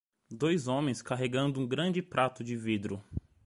Dois 0.31 0.67
homens 0.67 0.99
carregando 0.99 1.59
um 1.61 1.67
grande 1.67 2.01
prato 2.01 2.43
de 2.43 2.57
vidro. 2.57 3.03